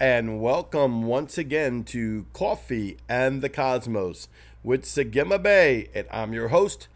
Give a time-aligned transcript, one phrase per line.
[0.00, 4.28] And welcome once again to Coffee and the Cosmos
[4.62, 5.88] with Sagima Bay.
[5.92, 6.86] And I'm your host,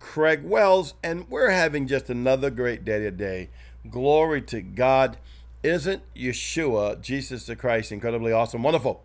[0.00, 3.50] Craig Wells, and we're having just another great day today.
[3.90, 5.18] Glory to God.
[5.62, 9.04] Isn't Yeshua, Jesus the Christ, incredibly awesome, wonderful?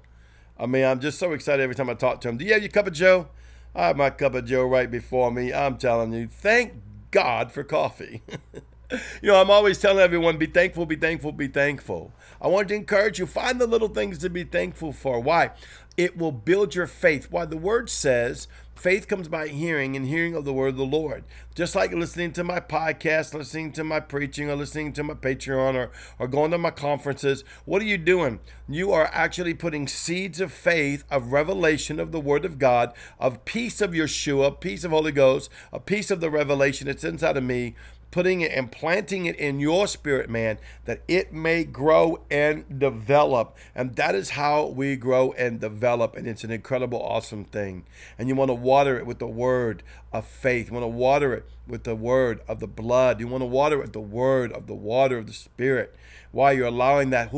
[0.57, 2.37] I mean, I'm just so excited every time I talk to him.
[2.37, 3.27] Do you have your cup of Joe?
[3.75, 5.51] I have my cup of Joe right before me.
[5.51, 6.75] I'm telling you, thank
[7.11, 8.21] God for coffee.
[8.91, 12.11] you know, I'm always telling everyone be thankful, be thankful, be thankful.
[12.41, 15.19] I want to encourage you find the little things to be thankful for.
[15.19, 15.51] Why?
[15.97, 17.27] It will build your faith.
[17.29, 18.47] Why the word says
[18.81, 21.23] faith comes by hearing and hearing of the word of the Lord.
[21.53, 25.75] Just like listening to my podcast, listening to my preaching, or listening to my Patreon,
[25.75, 27.43] or, or going to my conferences.
[27.65, 28.39] What are you doing?
[28.67, 33.45] You are actually putting seeds of faith, of revelation of the word of God, of
[33.45, 37.43] peace of Yeshua, peace of Holy Ghost, a piece of the revelation that's inside of
[37.43, 37.75] me
[38.11, 43.57] putting it and planting it in your spirit, man, that it may grow and develop.
[43.73, 46.15] And that is how we grow and develop.
[46.15, 47.85] And it's an incredible, awesome thing.
[48.19, 50.67] And you want to water it with the word of faith.
[50.67, 53.19] You want to water it with the word of the blood.
[53.19, 55.95] You want to water it with the word of the water of the spirit.
[56.31, 57.31] Why you're allowing that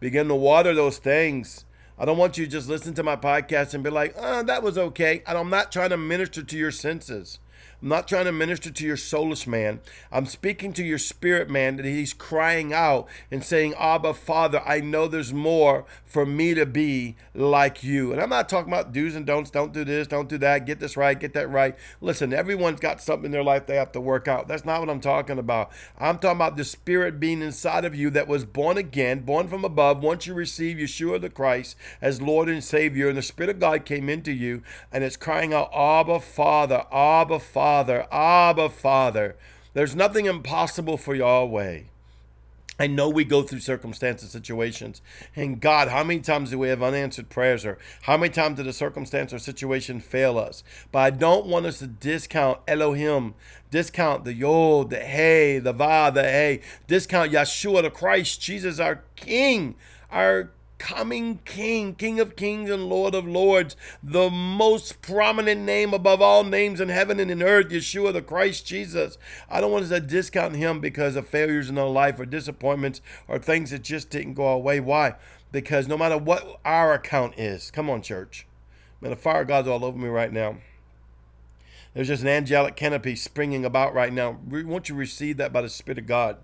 [0.00, 1.64] begin to water those things
[1.98, 4.62] I don't want you to just listen to my podcast and be like, oh, that
[4.62, 5.22] was okay.
[5.26, 7.40] And I'm not trying to minister to your senses.
[7.80, 9.78] I'm not trying to minister to your soulless man.
[10.10, 14.80] I'm speaking to your spirit man that he's crying out and saying, Abba, Father, I
[14.80, 18.10] know there's more for me to be like you.
[18.10, 19.52] And I'm not talking about do's and don'ts.
[19.52, 20.66] Don't do this, don't do that.
[20.66, 21.76] Get this right, get that right.
[22.00, 24.48] Listen, everyone's got something in their life they have to work out.
[24.48, 25.70] That's not what I'm talking about.
[25.96, 29.64] I'm talking about the spirit being inside of you that was born again, born from
[29.64, 30.02] above.
[30.02, 33.84] Once you receive Yeshua the Christ as Lord and Savior, and the Spirit of God
[33.84, 37.67] came into you, and it's crying out, Abba, Father, Abba, Father.
[37.68, 39.36] Father, Abba, Father.
[39.74, 41.82] There's nothing impossible for Yahweh.
[42.80, 45.02] I know we go through circumstances, situations.
[45.36, 48.66] And God, how many times do we have unanswered prayers or how many times did
[48.66, 50.64] a circumstance or situation fail us?
[50.90, 53.34] But I don't want us to discount Elohim,
[53.70, 59.02] discount the Yod, the Hey, the Va, the Hey, discount Yeshua, the Christ, Jesus, our
[59.14, 59.74] King,
[60.10, 66.22] our coming King, King of kings and Lord of lords, the most prominent name above
[66.22, 69.18] all names in heaven and in earth, Yeshua the Christ Jesus.
[69.50, 73.00] I don't want us to discount him because of failures in our life or disappointments
[73.26, 74.80] or things that just didn't go our way.
[74.80, 75.14] Why?
[75.50, 78.46] Because no matter what our account is, come on, church.
[79.00, 80.58] Man, the fire of God's all over me right now.
[81.94, 84.38] There's just an angelic canopy springing about right now.
[84.46, 86.36] Won't you to receive that by the Spirit of God?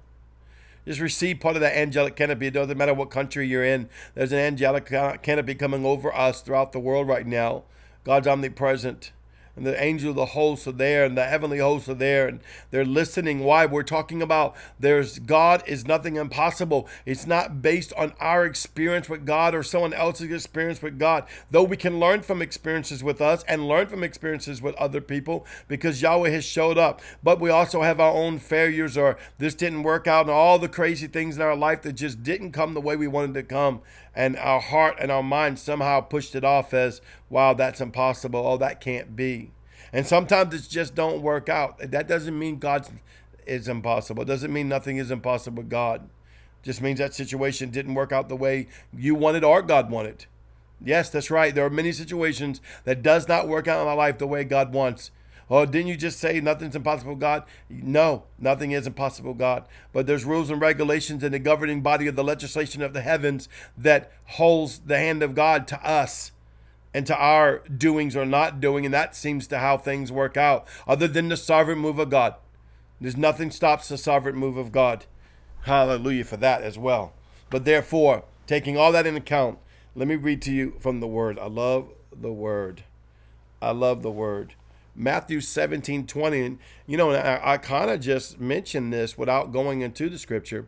[0.87, 2.49] Just receive part of that angelic canopy.
[2.49, 3.89] It doesn't matter what country you're in.
[4.15, 4.87] There's an angelic
[5.23, 7.65] canopy coming over us throughout the world right now.
[8.05, 9.13] God's omnipresent
[9.57, 12.41] and the angel of the hosts are there and the heavenly hosts are there and
[12.71, 13.41] they're listening.
[13.41, 13.67] Why?
[13.67, 16.89] We're talking about there's god is nothing impossible.
[17.07, 21.63] It's not based on our experience with god or someone else's experience with god though
[21.63, 26.03] we can learn from experiences with us and learn from experiences with other people because
[26.03, 27.01] yahweh has showed up.
[27.23, 30.69] But we also have our own failures or this didn't work out and all the
[30.69, 33.81] crazy things in our life that just didn't come the way we wanted to come.
[34.15, 37.01] And our heart and our mind somehow pushed it off as,
[37.35, 38.47] wow, that's impossible.
[38.47, 39.51] Oh, that can't be.
[39.93, 41.79] And sometimes it just don't work out.
[41.91, 42.87] That doesn't mean God
[43.45, 44.23] is impossible.
[44.23, 46.03] It doesn't mean nothing is impossible with God.
[46.05, 50.27] It just means that situation didn't work out the way you wanted or God wanted.
[50.81, 51.53] Yes, that's right.
[51.53, 54.73] There are many situations that does not work out in my life the way God
[54.73, 55.11] wants.
[55.51, 57.43] Oh, didn't you just say nothing's impossible, God?
[57.69, 59.65] No, nothing is impossible, God.
[59.93, 63.49] But there's rules and regulations in the governing body of the legislation of the heavens
[63.77, 66.31] that holds the hand of God to us
[66.95, 70.67] and to our doings or not doing, and that seems to how things work out,
[70.87, 72.37] other than the sovereign move of God.
[73.01, 75.05] There's nothing stops the sovereign move of God.
[75.63, 77.13] Hallelujah for that as well.
[77.51, 79.59] But therefore, taking all that in account,
[79.97, 81.39] let me read to you from the word.
[81.39, 82.85] I love the word.
[83.61, 84.55] I love the word.
[84.95, 86.41] Matthew 17 20.
[86.41, 90.67] And, you know, I, I kind of just mentioned this without going into the scripture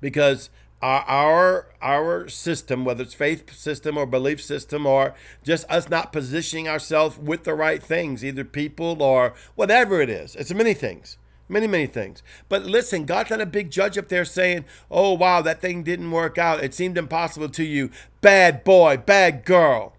[0.00, 0.50] because
[0.82, 6.68] our, our system, whether it's faith system or belief system, or just us not positioning
[6.68, 10.36] ourselves with the right things, either people or whatever it is.
[10.36, 11.16] It's many things.
[11.46, 12.22] Many, many things.
[12.48, 16.10] But listen, God's not a big judge up there saying, oh, wow, that thing didn't
[16.10, 16.64] work out.
[16.64, 17.90] It seemed impossible to you.
[18.22, 19.92] Bad boy, bad girl.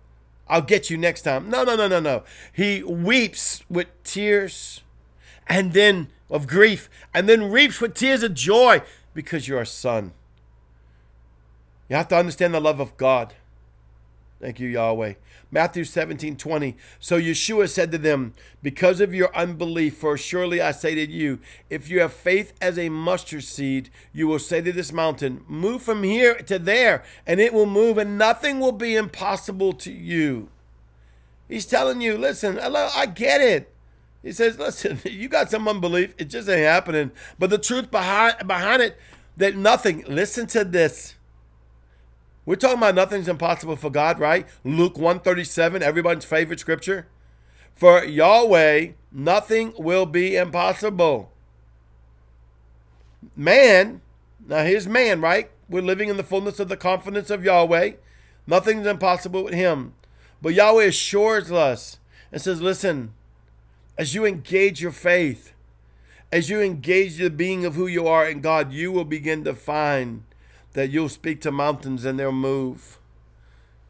[0.47, 1.49] I'll get you next time.
[1.49, 2.23] No, no, no, no, no.
[2.51, 4.81] He weeps with tears
[5.47, 8.81] and then of grief and then reaps with tears of joy
[9.13, 10.13] because you're a son.
[11.89, 13.33] You have to understand the love of God.
[14.41, 15.13] Thank you, Yahweh.
[15.51, 16.75] Matthew 17, 20.
[16.99, 21.39] So Yeshua said to them, Because of your unbelief, for surely I say to you,
[21.69, 25.81] if you have faith as a mustard seed, you will say to this mountain, Move
[25.81, 30.49] from here to there, and it will move, and nothing will be impossible to you.
[31.47, 33.71] He's telling you, listen, I get it.
[34.23, 36.15] He says, listen, you got some unbelief.
[36.17, 37.11] It just ain't happening.
[37.37, 38.97] But the truth behind behind it,
[39.37, 41.15] that nothing, listen to this.
[42.45, 44.47] We're talking about nothing's impossible for God, right?
[44.63, 47.07] Luke 137, everybody's favorite scripture.
[47.73, 51.31] For Yahweh, nothing will be impossible.
[53.35, 54.01] Man,
[54.47, 55.49] now here's man, right?
[55.67, 57.93] We're living in the fullness of the confidence of Yahweh.
[58.45, 59.93] Nothing's impossible with him.
[60.41, 61.97] But Yahweh assures us
[62.31, 63.13] and says, listen,
[63.97, 65.53] as you engage your faith,
[66.31, 69.55] as you engage the being of who you are in God, you will begin to
[69.55, 70.23] find
[70.75, 72.99] that you'll speak to mountains and they'll move.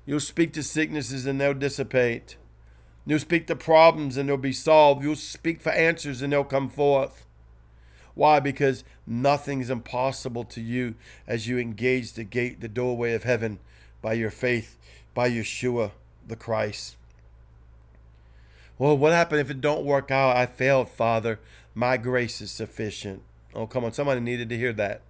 [0.05, 2.37] You'll speak to sicknesses and they'll dissipate.
[3.07, 5.03] You'll speak to problems and they'll be solved.
[5.03, 7.25] You'll speak for answers and they'll come forth.
[8.13, 8.39] Why?
[8.39, 10.93] Because nothing is impossible to you
[11.27, 13.59] as you engage the gate, the doorway of heaven
[14.01, 14.77] by your faith,
[15.15, 15.91] by Yeshua
[16.27, 16.97] the Christ.
[18.77, 20.37] Well, what happened if it don't work out?
[20.37, 21.39] I failed, Father.
[21.73, 23.23] My grace is sufficient.
[23.55, 23.93] Oh, come on.
[23.93, 25.01] Somebody needed to hear that.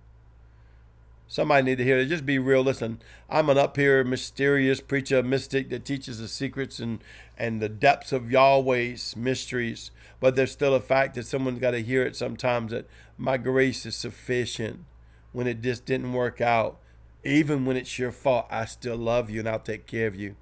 [1.28, 2.06] Somebody need to hear it.
[2.06, 2.62] Just be real.
[2.62, 3.00] Listen,
[3.30, 7.04] I'm an up here mysterious preacher, mystic that teaches the secrets and
[7.38, 9.92] and the depths of Yahweh's mysteries.
[10.20, 12.88] But there's still a fact that someone's got to hear it sometimes that
[13.18, 14.86] my grace is sufficient
[15.32, 16.78] when it just didn't work out.
[17.24, 20.36] Even when it's your fault, I still love you and I'll take care of you.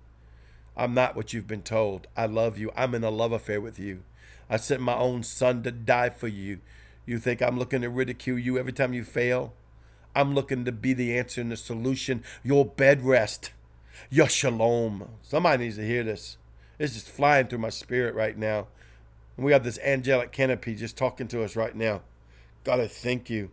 [0.75, 2.07] I'm not what you've been told.
[2.17, 2.71] I love you.
[2.75, 4.03] I'm in a love affair with you.
[4.49, 6.59] I sent my own son to die for you.
[7.05, 9.53] You think I'm looking to ridicule you every time you fail?
[10.15, 12.23] I'm looking to be the answer and the solution.
[12.43, 13.51] Your bed rest,
[14.09, 15.09] your shalom.
[15.21, 16.37] Somebody needs to hear this.
[16.79, 18.67] It's just flying through my spirit right now.
[19.37, 22.01] And we have this angelic canopy just talking to us right now.
[22.63, 23.51] God, I thank you.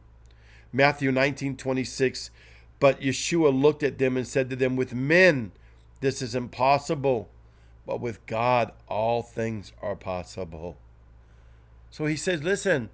[0.72, 2.30] Matthew 19, 26.
[2.78, 5.52] But Yeshua looked at them and said to them, With men
[6.00, 7.28] this is impossible,
[7.86, 10.76] but with God all things are possible.
[11.90, 12.88] So he says, Listen,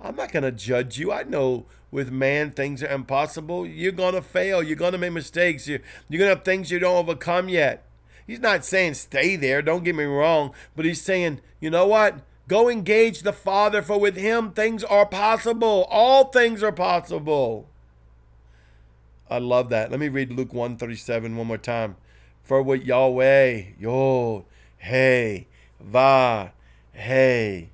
[0.00, 1.12] I'm not going to judge you.
[1.12, 3.66] I know with man things are impossible.
[3.66, 4.62] You're going to fail.
[4.62, 5.66] You're going to make mistakes.
[5.66, 7.84] You're, you're going to have things you don't overcome yet.
[8.26, 12.20] He's not saying stay there, don't get me wrong, but he's saying, you know what?
[12.46, 15.86] Go engage the Father, for with him things are possible.
[15.90, 17.66] All things are possible.
[19.30, 19.90] I love that.
[19.90, 21.96] Let me read Luke 137 one more time.
[22.42, 24.44] For with Yahweh, Yod,
[24.76, 25.46] Hey,
[25.80, 26.52] Va,
[26.92, 27.70] Hey,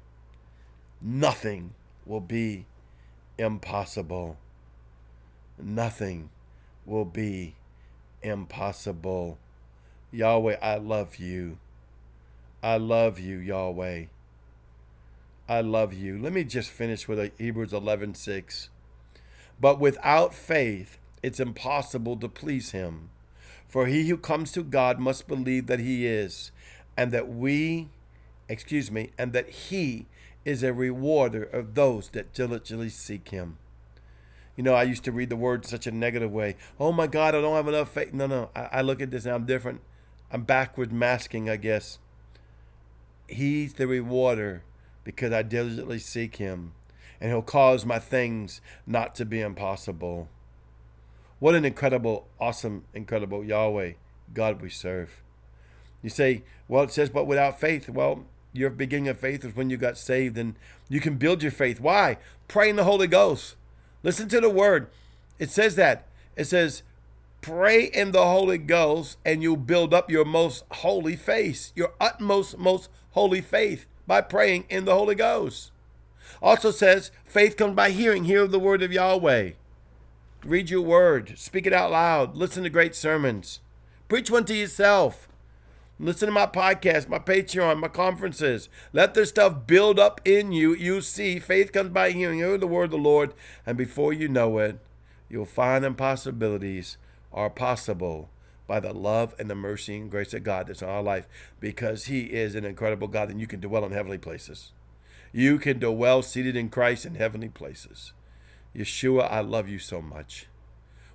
[1.03, 1.75] nothing
[2.07, 2.67] will be
[3.39, 4.37] impossible.
[5.59, 6.31] Nothing
[6.85, 7.55] will be
[8.23, 9.39] impossible.
[10.11, 11.59] Yahweh, I love you.
[12.63, 14.05] I love you, Yahweh.
[15.49, 16.19] I love you.
[16.19, 18.69] Let me just finish with uh, Hebrews 11:6.
[19.61, 23.11] But without faith, it's impossible to please him.
[23.69, 26.51] For he who comes to God must believe that he is,
[26.97, 27.89] and that we,
[28.49, 30.07] excuse me, and that he
[30.45, 33.59] is a rewarder of those that diligently seek him.
[34.57, 36.57] You know, I used to read the word in such a negative way.
[36.79, 38.13] Oh my God, I don't have enough faith.
[38.13, 38.51] No, no.
[38.55, 39.81] I, I look at this and I'm different.
[40.31, 41.99] I'm backward masking, I guess.
[43.27, 44.63] He's the rewarder
[45.03, 46.73] because I diligently seek him,
[47.21, 50.29] and he'll cause my things not to be impossible.
[51.41, 53.95] What an incredible, awesome, incredible Yahweh
[54.33, 55.23] God we serve.
[56.03, 57.89] You say, well, it says, but without faith.
[57.89, 58.25] Well,
[58.55, 60.55] your beginning of faith is when you got saved and
[60.89, 61.81] you can build your faith.
[61.81, 62.19] Why?
[62.49, 63.57] Pray in the Holy Ghost.
[64.03, 64.87] Listen to the word.
[65.39, 66.07] It says that.
[66.37, 66.83] It says,
[67.41, 72.57] pray in the Holy Ghost and you'll build up your most holy faith, your utmost,
[72.57, 75.73] most holy faith by praying in the Holy Ghost.
[76.41, 78.25] Also says, faith comes by hearing.
[78.25, 79.51] Hear the word of Yahweh.
[80.45, 81.35] Read your word.
[81.37, 82.37] Speak it out loud.
[82.37, 83.61] Listen to great sermons.
[84.09, 85.27] Preach one to yourself.
[85.99, 88.69] Listen to my podcast, my Patreon, my conferences.
[88.93, 90.75] Let this stuff build up in you.
[90.75, 93.33] You see, faith comes by hearing, hearing the word of the Lord,
[93.65, 94.81] and before you know it,
[95.29, 96.97] you'll find impossibilities
[97.33, 98.29] are possible
[98.67, 101.29] by the love and the mercy and grace of God that's in our life
[101.61, 104.73] because He is an incredible God and you can dwell in heavenly places.
[105.33, 108.13] You can dwell seated in Christ in heavenly places.
[108.75, 110.47] Yeshua, I love you so much.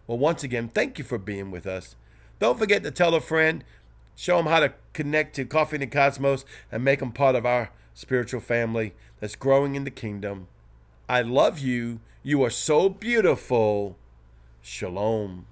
[0.08, 1.96] Well, once again, thank you for being with us.
[2.40, 3.64] Don't forget to tell a friend.
[4.20, 7.46] Show them how to connect to Coffee in the Cosmos and make them part of
[7.46, 10.48] our spiritual family that's growing in the kingdom.
[11.08, 12.02] I love you.
[12.22, 13.96] You are so beautiful.
[14.62, 15.46] Shalom.